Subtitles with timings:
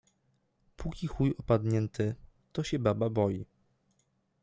[0.77, 2.15] Póki chuj opadnięty,
[2.51, 3.45] to się baba boi